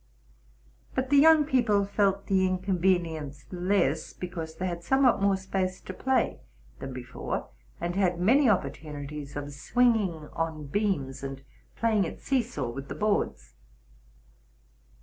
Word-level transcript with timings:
But 0.95 1.11
the 1.11 1.17
young 1.17 1.45
people 1.45 1.85
felt 1.85 2.25
the 2.25 2.43
inconvenience 2.47 3.45
less, 3.51 4.13
because 4.13 4.55
they 4.55 4.65
had 4.65 4.83
somewhat 4.83 5.21
more 5.21 5.37
space 5.37 5.79
for 5.79 5.93
play 5.93 6.39
than 6.79 6.91
be 6.91 7.03
fore, 7.03 7.49
and 7.79 7.95
had 7.95 8.19
many 8.19 8.49
opportunities 8.49 9.35
of 9.35 9.53
swinging 9.53 10.27
on 10.29 10.65
beams, 10.65 11.21
and 11.21 11.43
playing 11.75 12.07
at 12.07 12.19
see 12.19 12.41
saw 12.41 12.67
with 12.71 12.87
the 12.87 12.95
boards. 12.95 13.53